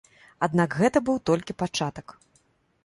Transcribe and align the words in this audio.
Аднак 0.47 0.77
гэта 0.79 0.97
быў 1.11 1.17
толькі 1.31 1.59
пачатак. 1.61 2.19